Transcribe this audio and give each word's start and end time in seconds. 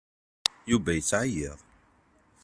Yuba 0.69 0.91
yettɛeyyiḍ. 0.95 1.59